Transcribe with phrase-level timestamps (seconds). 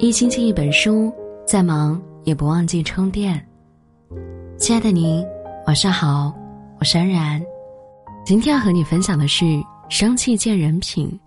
[0.00, 1.12] 一星期一本书，
[1.44, 3.44] 再忙也不忘记充电。
[4.56, 5.26] 亲爱的您，
[5.66, 6.32] 晚上好，
[6.78, 7.44] 我是安然。
[8.24, 11.18] 今天要和你分享的是：生气见人品，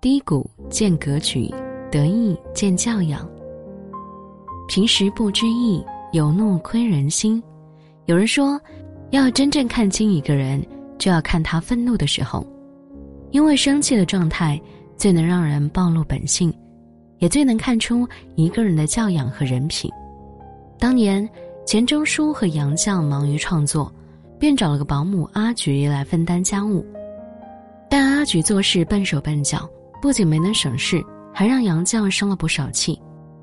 [0.00, 1.48] 低谷见格局，
[1.92, 3.24] 得意见教养。
[4.66, 5.80] 平时不知意，
[6.10, 7.40] 有怒亏人心。
[8.06, 8.60] 有人说，
[9.10, 10.60] 要真正看清一个人，
[10.98, 12.44] 就要看他愤怒的时候，
[13.30, 14.60] 因为生气的状态
[14.96, 16.52] 最能让人暴露本性。
[17.18, 19.90] 也最能看出一个人的教养和人品。
[20.78, 21.28] 当年
[21.66, 23.92] 钱钟书和杨绛忙于创作，
[24.38, 26.84] 便找了个保姆阿菊来分担家务。
[27.90, 29.68] 但阿菊做事笨手笨脚，
[30.00, 33.00] 不仅没能省事，还让杨绛生了不少气。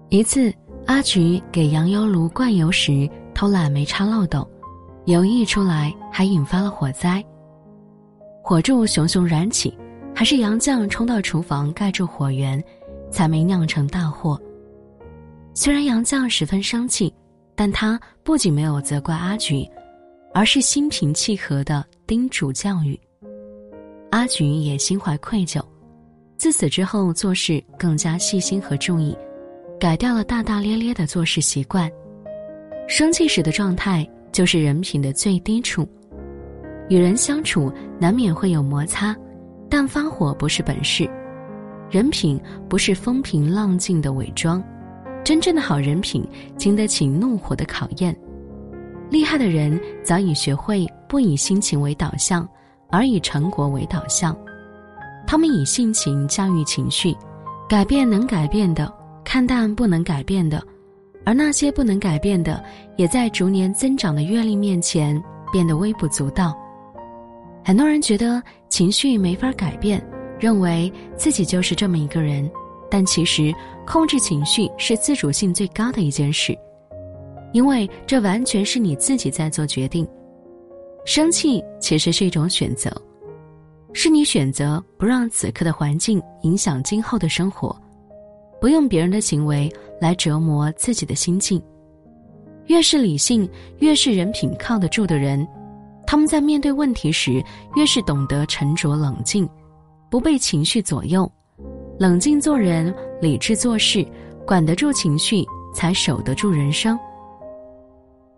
[0.10, 0.54] 一次，
[0.86, 4.48] 阿菊给羊油炉灌油时偷懒没插漏斗，
[5.06, 7.24] 油溢出来，还引发了火灾。
[8.42, 9.76] 火柱熊熊燃起，
[10.14, 12.64] 还是杨绛冲到厨房盖住火源。
[13.16, 14.38] 才没酿成大祸。
[15.54, 17.14] 虽然杨绛十分生气，
[17.56, 19.66] 但他不仅没有责怪阿菊，
[20.34, 23.00] 而是心平气和的叮嘱教育。
[24.10, 25.64] 阿菊也心怀愧疚，
[26.38, 29.18] 自此之后做事更加细心和注意，
[29.80, 31.90] 改掉了大大咧咧的做事习惯。
[32.86, 35.88] 生气时的状态就是人品的最低处。
[36.90, 39.16] 与人相处难免会有摩擦，
[39.70, 41.10] 但发火不是本事。
[41.96, 44.62] 人品不是风平浪静的伪装，
[45.24, 48.14] 真正的好人品经得起怒火的考验。
[49.10, 52.46] 厉害的人早已学会不以心情为导向，
[52.90, 54.36] 而以成果为导向。
[55.26, 57.16] 他们以性情驾驭情绪，
[57.70, 60.62] 改变能改变的，看淡不能改变的，
[61.24, 62.62] 而那些不能改变的，
[62.98, 66.54] 也在逐年增长的阅历面前变得微不足道。
[67.64, 70.06] 很多人觉得情绪没法改变。
[70.40, 72.50] 认为自己就是这么一个人，
[72.90, 73.54] 但其实
[73.86, 76.58] 控制情绪是自主性最高的一件事，
[77.54, 80.08] 因为这完全是你自己在做决定。
[81.06, 82.92] 生气其实是一种选择，
[83.94, 87.76] 是你选择不让此刻的环境影响今后的生活，
[88.60, 89.72] 不用别人的行为
[90.02, 91.62] 来折磨自己的心境。
[92.66, 95.48] 越是理性，越是人品靠得住的人，
[96.08, 97.44] 他们在面对问题时
[97.76, 99.48] 越是懂得沉着冷静。
[100.10, 101.30] 不被情绪左右，
[102.00, 104.06] 冷静做人，理智做事，
[104.46, 106.98] 管得住情绪，才守得住人生。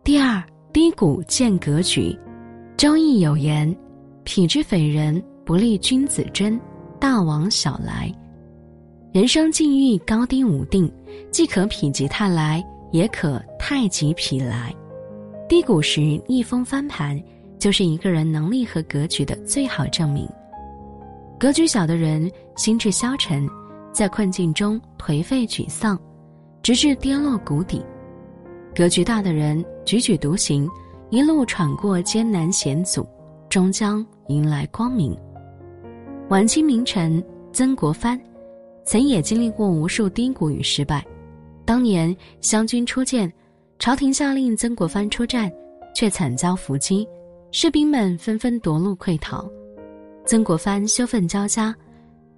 [0.04, 2.18] 第二，低谷见格局。
[2.78, 3.76] 周易有言
[4.26, 6.60] ：“否之匪人，不立君子贞，
[7.00, 8.14] 大往小来。”
[9.12, 10.92] 人生境遇高低无定，
[11.32, 14.74] 既可否极泰来，也可太极否来。
[15.50, 17.20] 低谷时逆风翻盘，
[17.58, 20.30] 就是一个人能力和格局的最好证明。
[21.40, 23.48] 格局小的人心智消沉，
[23.92, 26.00] 在困境中颓废沮丧，
[26.64, 27.80] 直至跌落谷底；
[28.76, 30.68] 格局大的人踽踽独行，
[31.12, 33.08] 一路闯过艰难险阻，
[33.50, 35.16] 终将迎来光明。
[36.30, 37.24] 晚清名臣
[37.54, 38.20] 曾国藩，
[38.84, 41.06] 曾也经历过无数低谷与失败。
[41.64, 43.32] 当年湘军初建，
[43.78, 45.52] 朝廷下令曾国藩出战，
[45.94, 47.08] 却惨遭伏击，
[47.52, 49.48] 士兵们纷纷夺路溃逃。
[50.28, 51.74] 曾国藩羞愤交加，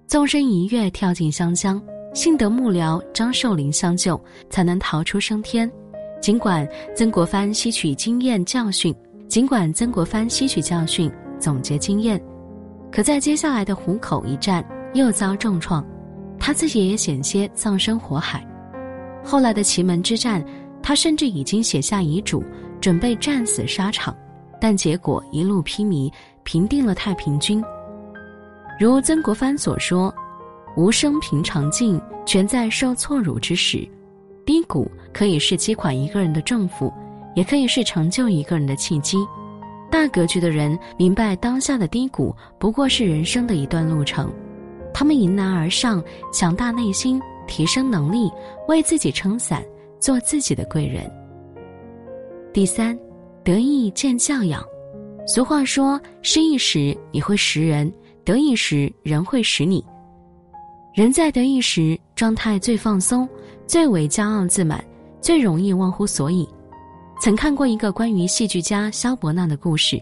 [0.06, 1.82] 纵身一跃跳进湘江，
[2.14, 4.18] 幸得幕僚张寿林相救，
[4.48, 5.68] 才能逃出升天。
[6.22, 6.64] 尽管
[6.94, 8.94] 曾国藩吸取经验教训，
[9.26, 12.22] 尽管曾国藩吸取教训，总结经验，
[12.92, 14.64] 可在接下来的湖口一战
[14.94, 15.84] 又遭重创，
[16.38, 18.46] 他自己也险些葬身火海。
[19.24, 20.44] 后来的祁门之战，
[20.80, 22.40] 他甚至已经写下遗嘱，
[22.80, 24.16] 准备战死沙场，
[24.60, 26.08] 但结果一路披靡，
[26.44, 27.60] 平定了太平军。
[28.80, 30.10] 如曾国藩所说
[30.74, 33.86] ：“无生平常境，全在受挫辱之时。
[34.46, 36.90] 低谷可以是击垮一个人的政府，
[37.34, 39.18] 也可以是成就一个人的契机。
[39.90, 44.32] 大格局的人明白，当下的低谷不过是人生的一段路程。
[44.94, 48.32] 他们迎难而上，强大内心，提升能力，
[48.66, 49.62] 为自己撑伞，
[49.98, 51.04] 做自己的贵人。
[52.50, 52.98] 第三，
[53.44, 54.64] 得意见教养。
[55.26, 57.92] 俗话说：失意时你会识人。”
[58.24, 59.84] 得意时，人会使你。
[60.94, 63.28] 人在得意时，状态最放松，
[63.66, 64.84] 最为骄傲自满，
[65.20, 66.48] 最容易忘乎所以。
[67.20, 70.00] 曾看过一个关于戏剧家萧伯纳的故事。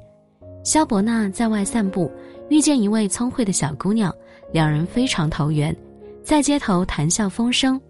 [0.65, 2.11] 萧伯纳在外散步，
[2.49, 4.15] 遇见一位聪慧的小姑娘，
[4.53, 5.75] 两人非常投缘，
[6.23, 7.81] 在街头谈笑风生。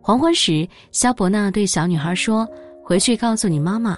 [0.00, 2.48] 黄昏时，萧伯纳对小女孩说
[2.84, 3.96] ：“回去告诉你妈妈，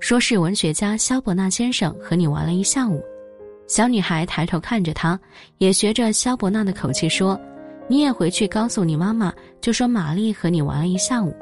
[0.00, 3.02] 说是文学家萧伯纳先生和你玩了一下午。”
[3.66, 5.18] 小女孩抬头看着他，
[5.58, 7.38] 也学着萧伯纳的口气说
[7.88, 11.34] ：“你也回去告诉你妈妈，就说玛丽和你玩了一下午。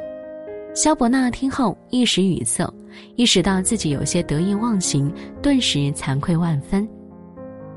[0.75, 2.69] 肖伯纳听后一时语塞，
[3.15, 5.13] 意识到自己有些得意忘形，
[5.43, 6.89] 顿时惭愧万分。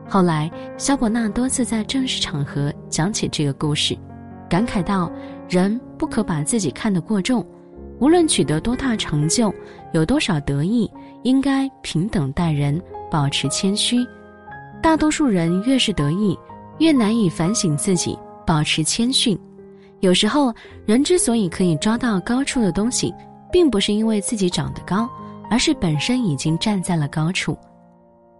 [0.07, 3.97] 后来，肖伯纳多次在正式场合讲起这个故事，
[4.49, 5.11] 感慨道
[5.49, 7.45] ：“人不可把自己看得过重，
[7.99, 9.53] 无论取得多大成就，
[9.93, 10.89] 有多少得意，
[11.23, 13.97] 应该平等待人，保持谦虚。
[14.81, 16.37] 大多数人越是得意，
[16.79, 19.37] 越难以反省自己。”保持谦逊，
[19.99, 20.53] 有时候
[20.85, 23.13] 人之所以可以抓到高处的东西，
[23.51, 25.09] 并不是因为自己长得高，
[25.51, 27.57] 而是本身已经站在了高处。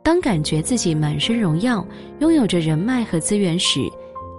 [0.02, 1.86] 当感觉自己满身荣耀，
[2.20, 3.82] 拥有着人脉和资源时，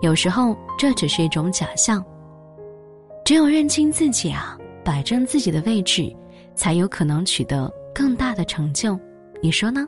[0.00, 2.03] 有时候这只是一种假象。
[3.27, 6.11] 只有认清自己啊，摆正自己的位置，
[6.55, 8.99] 才有可能取得更大的成就。
[9.43, 9.87] 你说呢？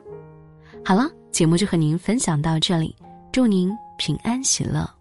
[0.85, 1.09] 好了，
[1.41, 2.95] 节目就和您分享到这里，
[3.31, 5.00] 祝您平安喜乐。